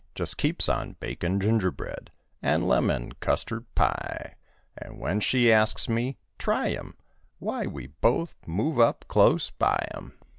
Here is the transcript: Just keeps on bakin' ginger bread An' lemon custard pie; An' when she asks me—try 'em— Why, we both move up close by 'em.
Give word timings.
Just 0.15 0.39
keeps 0.39 0.67
on 0.67 0.93
bakin' 0.93 1.39
ginger 1.39 1.69
bread 1.69 2.09
An' 2.41 2.63
lemon 2.67 3.11
custard 3.19 3.67
pie; 3.75 4.33
An' 4.75 4.97
when 4.97 5.19
she 5.19 5.51
asks 5.53 5.87
me—try 5.87 6.69
'em— 6.69 6.97
Why, 7.37 7.67
we 7.67 7.85
both 7.85 8.33
move 8.47 8.79
up 8.79 9.05
close 9.07 9.51
by 9.51 9.87
'em. 9.93 10.17